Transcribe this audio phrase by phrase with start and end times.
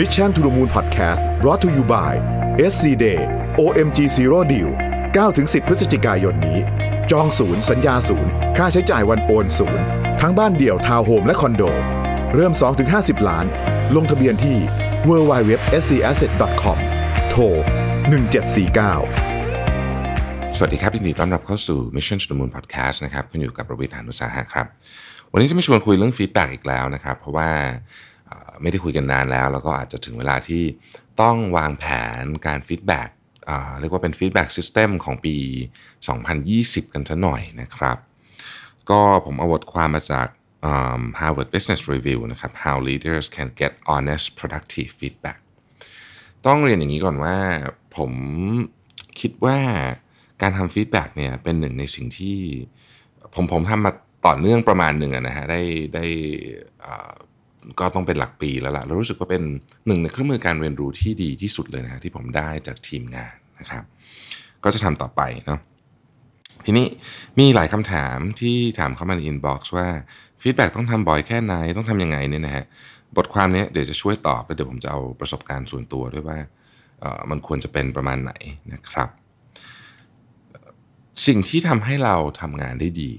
[0.00, 2.12] Mission to the Moon Podcast brought to you by
[2.70, 3.20] SC Day
[3.60, 4.70] OMG Zero Deal
[5.16, 6.58] 9-10 พฤศจิกายนนี้
[7.10, 9.84] จองศูนย์สัญญาศูนย์ ค่าใช้จ่ายวันโอนศูนย์
[10.20, 11.62] ทั้งบ้านเดี่ยวทาวน์โฮมและคอนโด
[12.34, 12.52] เริ่ม
[12.90, 13.46] 2-50 ล้าน
[13.96, 14.56] ลงทะเบียนที่
[15.08, 16.78] www.scasset.com
[17.30, 17.42] โทร
[19.40, 24.66] 1749 สวัสดีครับยินดีต้อนรับเข้าสู่ Mission to the Moon Podcast นะครับคุณอยู่กับประวิทยานุสาหะครับ
[25.32, 27.48] วันนี้จะมาชวนคุยเรื่อง feedback อีกแล้วนะครับ เพราะว่า
[28.62, 30.62] ไม่ได้คุยกันนานแล้ว แล้วก็อาจจะถึงเวลาที่
[31.20, 31.84] ต้องวางแผ
[32.20, 33.08] นการ feedback
[33.80, 35.36] เรียกว่าเป็น feedback system ของปี
[36.14, 37.98] 2020 กันซะหน่อยนะครับ
[38.90, 40.28] ก็ผมเอาบทความมาจาก
[41.20, 45.38] Harvard Business Review นะครับ How Leaders Can Get Honest Productive Feedback
[46.46, 47.36] ต้องเรียนอย่างนี้ก่อนว่า
[47.96, 48.12] ผม
[49.20, 49.58] คิดว่า
[50.42, 52.38] การทำ feedback เนี่ยเป็นหนึ่งในสิ่งที่
[53.34, 53.92] ผมผมทำมา
[54.26, 55.62] ต่อเนื่องประมาณหนึ่งนะฮะได้
[55.94, 56.04] ได้
[56.84, 57.14] อ่อ
[57.80, 59.42] ก็ต้องเป็นหลักปีแล้วล่ะแล้วรู้สึกว่าเป็น
[59.86, 63.84] หนึ่งในเครื่องมือการเรียนรู้ที่ดีที่สุดเลยนะที่ผมได้จากทีมงานนะครับ
[64.64, 65.60] ก็จะทำต่อไปเนาะ
[66.64, 66.86] ทีนี้
[67.38, 69.88] มีหลายคำถามที่ถามเข้ามาใน inbox ว่า
[70.42, 72.64] feedback ต้องทำบ่อยแค่ไหนต้องทำยังไงเนี่ยนะฮะ
[73.16, 76.38] บทความเนี้ยเดี๋ยวจะช่วยตอบแล้วเดี๋ยวผมจะเอาประสบการณ์ส่วนตัวด้วยว่า
[77.00, 78.32] เออมันควรจะเป็นประมาณไหน
[78.72, 79.08] นะครับ
[81.26, 83.12] สิ่งที่ทำให้เราทำงานได้ดี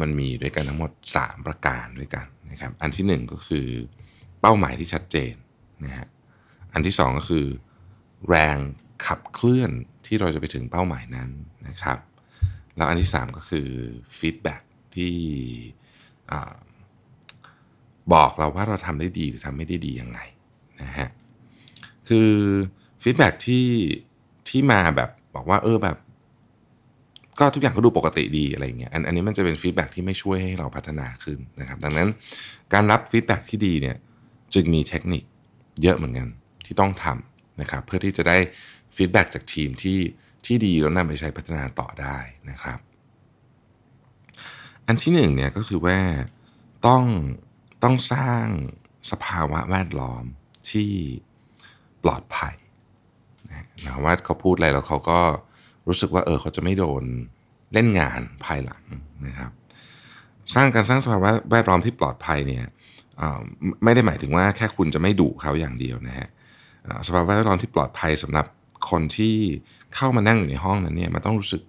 [0.00, 3.66] มันมีด้วยกันทั้งหมด 3 ประการด้วยกัน นะครับอันที่ 1 ก็คือ
[4.40, 5.34] เป้าหมายที่ชัดเจน
[5.84, 6.08] นะฮะ
[6.72, 7.46] อันที่ 2 ก็คือ
[8.28, 8.58] แรง
[9.06, 9.70] ขับเคลื่อน
[10.06, 11.30] ที่เราจะไปถึงเป้าหมายนั้น
[11.68, 11.98] นะครับ
[12.76, 13.68] แล้วอันที่ 3 ก็คือ
[14.18, 14.62] feedback
[14.96, 15.14] ที่
[18.12, 20.20] บอกเราว่าเราทำได้ดีหรือทำไม่ได้ดียังไง
[20.82, 21.08] นะฮะ
[22.08, 22.30] คือ
[23.02, 23.66] feedback ที่
[24.48, 25.96] ที่มาแบบบอกว่าเออแบบ
[27.40, 32.08] ก็ทุกอย่างก็ดูปกติดีอะไรเงี้ยอันอันนี้มันจะเป็น feedback ที่ไม่ช่วยให้เราพัฒนาขึ้นนะครับ ดังนั้น
[32.72, 33.96] การรับ feedback ที่ดีเนี่ย
[34.54, 35.22] จึงมีเทคนิค
[35.82, 36.28] เยอะเหมือนกัน
[36.66, 38.38] ที่ต้องทำนะครับ เพื่อที่จะได้
[38.96, 39.98] feedback จากทีมที่
[40.46, 42.18] ที่ดีแล้วนำไปใช้พัฒนาต่อได้
[42.50, 42.78] นะครับ
[44.86, 45.98] อันที่หนึ่งเนี่ยก็คือว่า
[46.86, 47.04] ต้อง
[47.82, 48.44] ต้องสร้าง
[49.10, 50.24] สภาวะแวดล้อม
[50.70, 50.90] ที่
[52.04, 52.54] ปลอดภัย
[53.50, 55.20] นะว่าเขาพูดอะไรแล้วเขาก็
[55.90, 57.04] รู้สึกว่าเออเขาจะไม่โดน
[57.72, 58.82] เล่นงานภายหลัง
[59.26, 59.50] นะครับ
[60.54, 62.64] สร้างการสร้างสภาวะแวดล้อมที่ปลอดภัยเนี่ย
[63.84, 66.28] ไม่ได้หมายถึงว่าแค่คุณจะไม่ดุเขาอย่างเดียวนะฮะ
[67.06, 68.46] สภาวะแวดล้อมที่ปลอดภัยสำหรับ
[68.90, 69.36] คนที่
[69.94, 71.62] เข้ามานั่งอยู่ในห้องนั้นเนี่ยมันต้องรู้สึก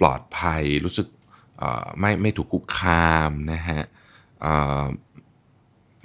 [0.00, 1.06] ปลอดภัยรู้สึก
[2.00, 3.82] ไม่ไม่ถูกคุกคามนะฮะ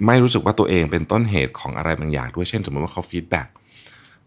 [0.06, 3.48] ไม่รู้สึกว่าตัวเองเป็นต้นเหตุของอะไรบางอย่างด้วยเช่น สมมติว่าเขาฟีดแบ็ก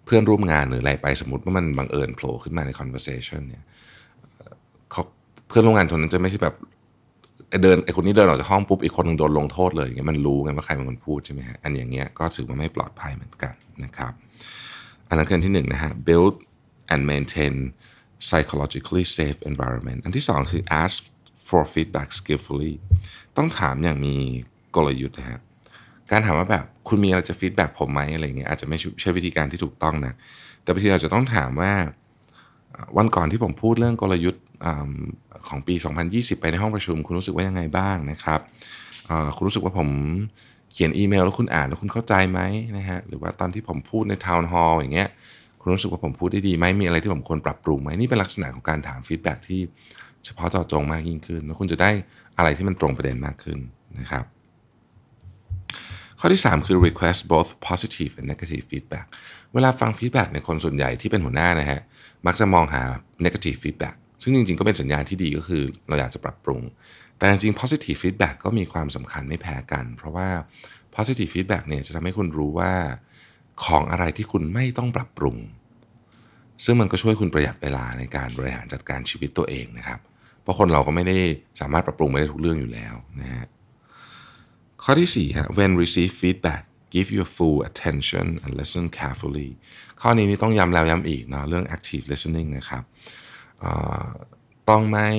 [0.09, 3.63] พื่อนร่วมงานหรืออะไรไปสมมติว่ามันบังเอิญโผล่ขึ้นมาใน conversation เนี่ย
[4.91, 5.03] เขา
[5.47, 6.55] เพื่อนร่วมงานคนนั้นจะไม่ใช่แบบ
[7.63, 13.53] เดินไอ้คนนี้เดินออกจากห้องปุ๊บอีกคนนึงโดนลงโทษเลยอย่างเงี้ยมันรู้ไงว่าใครเป็นคนพูดใช่ไหมฮะอันอย่างเงี้ยก็ถือว่าไม่ปลอดภัยเหมือนกัน
[13.83, 14.13] นะครับ
[15.09, 16.35] อันนั้นคืออันที่หนึ่งนะฮะ build
[16.93, 17.55] and maintain
[18.27, 20.97] psychologically safe environment อันที่สองคือ ask
[21.47, 22.73] for feedback skillfully
[23.37, 24.15] ต้องถามอย่างมี
[24.75, 25.39] กลยุทธ์นะฮะ
[26.11, 30.13] การถามว่าแบบคุณมีอะไรจะฟีดแบ็กผมไหมอะไรเงี้ยอาจจะไม่ใช่วิธีการที่ถูกต้องนะ
[30.63, 31.73] แต่บางทีเราจะต้องถามว่า
[32.97, 34.91] วันก่อนที่ผมพูดเรื่องกลยุทธ์อ่า
[35.49, 35.75] ของปี
[36.07, 38.39] 2020 ไปในห้องประชุม คุณรู้สึกว่ายังไงบ้างนะครับ
[39.35, 39.89] คุณรู้สึกว่าผม
[40.73, 42.39] เขียนอีเมลแล้วคุณอ่านแล้วคุณเข้าใจไหม
[42.77, 45.09] นะฮะหรือว่าตอนที่ผมพูดใน town hall อย่างเงี้ย
[45.61, 49.61] คุณรู้สึกว่าผมพูดได้ดีไหมมีอะไรที่ผมควรปรับปรุงไหมนี่เป็นลักษณะของการถาม feedback ที่
[50.25, 51.91] เฉพาะเจาะจงมากยิ่งขึ้น แล้วคุณจะได้
[52.37, 53.59] อะไรที่มันตรงประเด็นมากขึ้น
[53.99, 54.23] นะครับ
[56.19, 59.07] ข้อที่ 3 คือ request both positive and negative feedback
[59.53, 61.79] เวลาฟัง feedback ในคนส่วนใหญ่ที่เป็นหัวหน้านะฮะ
[62.25, 62.83] มักจะมองหา
[63.25, 66.61] negative feedback ซึ่งจริงๆ ก็เป็นสัญญาณที่ดีก็คือเราอยากจะปรับปรุง
[67.17, 70.29] แต่จริงๆ positive feedback ก็มีความสำคัญไม่แพ้กัน เพราะว่า
[70.95, 72.73] positive feedback เนี่ยจะทำให้คุณรู้ว่า
[73.63, 75.37] ของอะไรที่คุณไม่ต้องปรับปรุง
[76.65, 79.99] ซึ่งมันก็ช่วยคุณประหยัดเวลาในการบริหารจัดการชีวิตตัวเองนะครับ
[80.41, 81.17] เพราะคนเราก็ไม่ได้
[81.61, 83.45] สามารถปรับปรุงไม่ได้ทุกเรื่องอยู่แล้วนะฮะ
[84.83, 86.63] ข้อที่4ฮะ when receive feedback
[86.93, 89.49] give your full attention and listen carefully
[90.01, 92.83] ข้อนี้นี่ต้องย้ำแล้วย้ำอีกเนาะเรื่อง active listening นะครับ
[94.69, 95.09] ต้องไม่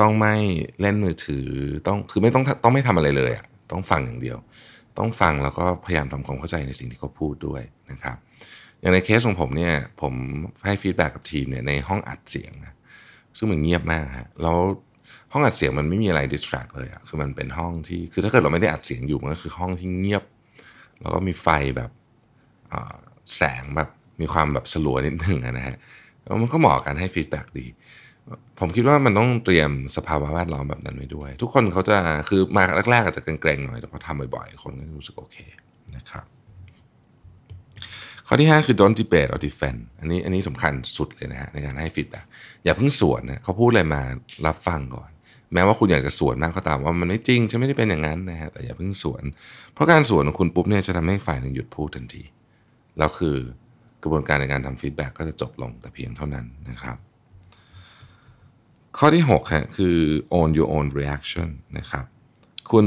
[0.00, 0.34] ต้องไม่
[0.80, 1.46] เล่นมือถือ
[1.86, 4.38] ต้องคือไม่ต้องต้องไม่ทำอะไรเลยอะต้องฟังอย่างเดียว
[4.98, 8.16] ต้องฟังแล้วก็พยายามทำความเข้าใจในสิ่งที่เขาพูดด้วยนะครับ
[8.80, 10.14] อย่างในเคสของผมเนี่ยผม
[10.64, 12.74] ให้ feedback กับทีมเนี่ยในห้องอัดเสียงนะ
[13.36, 14.58] ซึ่งมันเงียบมากฮะแล้ว
[15.32, 20.24] ห้องอัดเสียงมันไม่มีอะไร distract เลยอะคือมันเป็นห้องที่คือถ้าเกิดเราไม่ได้อัดเสียงอยู่มันก็คือห้องที่เงียบ
[21.00, 21.90] แล้วก็มีไฟแบบ
[23.36, 23.88] แสงแบบ
[24.20, 25.76] มีความแบบสลัวนิดหนึ่งอะนะฮะ
[26.22, 27.66] แล้วมันก็เหมาะกับการให้ feedback ดี
[28.58, 31.96] ผมคิดว่ามันต้องเตรียมสภาวะแวดล้อมแบบนั้นไว้ด้วย ทุกคนเขาจะ
[32.28, 35.36] คือมาแรกๆอาจจะเกรงๆหน่อยแต่พอทำบ่อยๆ คนก็จะรู้สึกโอเค
[35.96, 36.26] นะครับ
[38.26, 42.24] ข้อที่ 5 คือ don't debate or defend อันนี้อันนี้สำคัญสุดเลยนะฮะในการให้ feedback
[42.64, 44.02] อย่าเพิ่งสวนนะเขาพูดอะไรมา
[44.46, 45.10] รับฟังก่อน
[45.52, 49.22] แม้ว่าคุณอยากจะสวนมากก็ตามว่ามันไม่จริงฉันไม่ได้เป็นอย่างนั้นนะฮะแต่อย่าเพิ่งสวน
[49.72, 52.22] เพราะการสวนของคุณปุ๊บเนี่ยจะทำให้ฝ่ายหนึ่งหยุดพูดทันที
[52.98, 53.36] แล้วคือ
[54.02, 56.96] กระบวนการในการทำฟีดแบ็กก็จะจบลงแต่เพียงเท่านั้นนะครับ
[58.98, 59.96] ข้อที่6ฮะคือ
[60.38, 61.48] own your own reaction
[61.78, 62.04] นะครับ
[62.70, 62.86] คุณ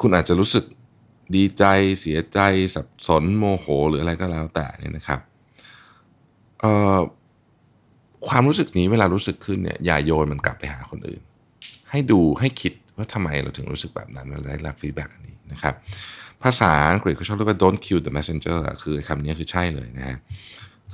[0.00, 0.64] คุณอาจจะรู้สึก
[1.36, 1.64] ดีใจ
[2.00, 2.38] เสียใจ
[2.74, 5.20] สับสนโมโหหรืออะไรก็แล้วแต่เนี่ยนะครับ
[8.28, 11.22] ความรู้สึกนี้เวลารู้สึกขึ้นเนี่ยอย่าโยนมันกลับไปหาคนอื่น
[11.90, 15.74] ให้ดูให้คิดว่าทำไมเราถึงรู้สึกแบบนั้นเวลาได้รับ feedback อันนี้นะครับ
[16.42, 20.18] ภาษาอังกฤษเขาชอบเรียกว่า don't kill the messenger คือคำนี้คือใช่เลยนะฮะ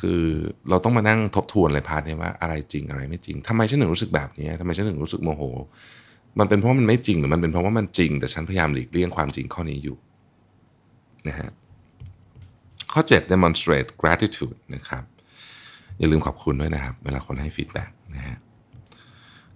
[0.00, 0.20] คือ
[0.68, 5.42] เราต้องมานั่งทบทวนเลย part นี้ว่าอะไรจริงอะไรไม่จริงทำไมฉันถึงรู้สึกแบบนี้ทำไมฉันถึงรู้สึกโมโห
[6.38, 9.96] มันเป็นเพราะมันไม่จริงหรือมันเป็นเพราะว่ามันจริง แต่ฉันพยายามหลีกเลี่ยงความจริงข้อนี้อยู่
[11.28, 11.50] นะฮะ
[12.92, 15.04] ข้อ 7 demonstrate gratitude นะครับ
[15.98, 18.36] อย่าลืมขอบคุณด้วยนะครับ เวลาคนให้ feedback นะฮะ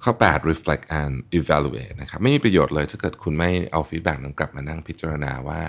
[0.03, 5.61] ข้อ 8 reflect and evaluate นะครับไม่มีประโยชน์เลยถ้าเกิดคุณไม่เอา feedback นั้นกลับมานั่งพิจารณาว่า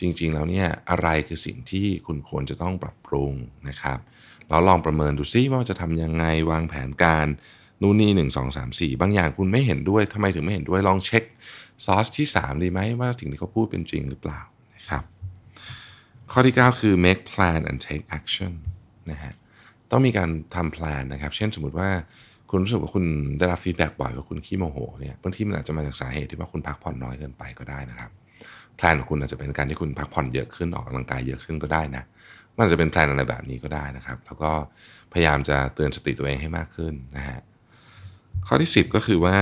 [0.00, 3.32] จริง ๆ แล้วเนี่ยอะไรคือสิ่งที่คุณควรจะต้องปรับปรุง
[3.68, 3.98] นะครับ
[4.48, 7.26] เราลองประเมินดูซิว่าจะทำยังไงวางแผนการ
[7.82, 11.24] นู่นนี่หนึ่งสองสามสี่บางอย่างคุณไม่เห็นด้วยทำไมถึงไม่เห็นด้วยลองเช็ค
[11.84, 14.40] ซอสที่ 3 ดีไหมว่าสิ่งที่เขาพูดเป็นจริงหรือเปล่า
[14.76, 15.04] นะครับ
[16.32, 18.52] ข้อที่ 9 คือ make plan and take action
[19.10, 19.32] นะฮะ
[19.90, 21.88] ต้องมีการทำ plan นะครับ เช่นสมมติว่า
[22.50, 23.04] คุณรู้สึกว่าคุณ
[23.38, 28.10] ได้รับ feedback บ่อยว่าคุณขี้โมโหเนี่ยบางทีมันอาจจะมาจากสาเหตุที่ว่าคุณพักผ่อนน้อยเกินไปก็ได้นะครับ
[28.76, 32.04] plan ของคุณอาจจะเป็นการที่คุณพักผ่อนเยอะขึ้นออกกำลังกายเยอะขึ้นก็ได้นะ
[32.54, 34.50] มันอาจจะเป็น plan อะไรแบบนี้ก็ได้นะครับ แล้วก็
[35.12, 37.38] พยายามจะเตือนสติตัวเองให้มากขึ้นนะฮะ
[38.46, 39.38] ข้อที่ 10 ก็คือว่า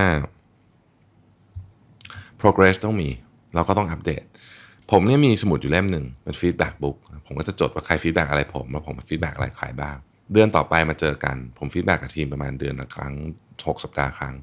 [2.40, 3.08] progress ต้องมี
[3.55, 4.25] เราก็ต้องอัปเดต
[4.90, 6.96] ผมเนี่ยมีสมุดอยู่เล่มหนึ่งเป็น feedback book
[7.26, 9.96] ผมก็จะจดว่าใคร feedback อะไรผมแล้วผม feedback อะไรใครบ้าง
[10.32, 13.14] เดือนต่อไปมาเจอกัน ผม feedback กับทีมประมาณเดือนละครั้ง
[13.50, 14.34] 6สัปดาห์ครั้ง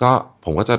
[0.00, 0.10] ก็
[0.44, 0.76] ผมก็จะ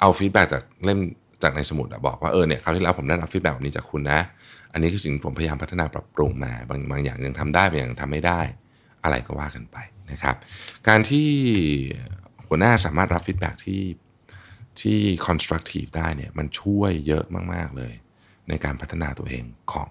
[0.00, 1.00] เอา feedback จากเล่ม
[1.42, 4.20] จากในสมุดบอกว่าเออเนี่ยคราวที่แล้วผมได้รับ feedback แบบนี้จากคุณนะ
[4.72, 8.40] อันนี้คือสิ่งผมพยายามพัฒนาปรับปรุงมาบางบางอย่างยังทำได้บางอย่างทำไม่ได้
[9.04, 9.76] อะไรก็ว่ากันไป
[10.10, 10.36] นะครับ
[10.88, 11.28] การที่
[12.48, 13.80] หัวหน้าสามารถรับ feedback ที่
[14.82, 17.24] ที่ constructive ได้เนี่ยมันช่วยเยอะ
[17.54, 17.92] มาก ๆ เลย
[18.48, 19.90] ในการพัฒนาตัวเองของ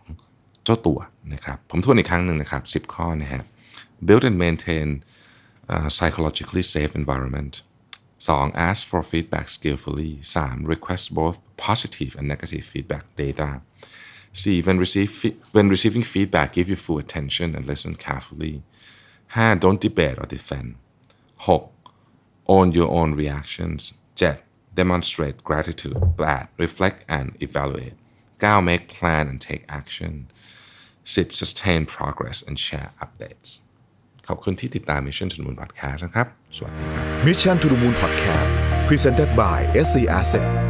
[0.64, 1.00] เจ้าตัว
[1.34, 3.44] นะครับ ผมทวนอีกครั้งหนึ่งนะครับ 10 ข้อนะฮะ
[4.08, 4.88] build and maintain
[5.74, 7.54] uh, psychologically safe environment
[8.18, 8.52] 2.
[8.56, 10.64] ask for feedback skillfully 3.
[10.74, 13.62] request both positive and negative feedback data
[14.34, 14.62] 4.
[14.64, 15.12] when, receive,
[15.52, 18.64] when receiving feedback give your full attention and listen carefully
[19.30, 19.60] 5.
[19.60, 20.76] don't debate or defend
[21.46, 21.66] 6.
[22.48, 24.38] own your own reactions 7.
[24.76, 27.94] demonstrate gratitude, Plan, reflect and evaluate.
[28.42, 28.66] 9.
[28.66, 30.28] Make plan and take action.
[31.06, 31.30] 10.
[31.32, 33.50] Sustain progress and share updates.
[34.28, 36.00] ขอบคุณที่ติดตาม Mission to the Moon Podcast
[37.28, 38.52] Mission to the Moon Podcast
[38.90, 40.63] Presented by SC Asset